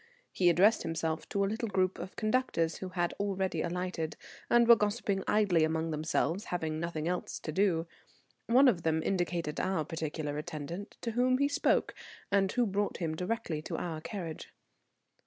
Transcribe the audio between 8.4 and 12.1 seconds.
One of them indicated our particular attendant, to whom he spoke,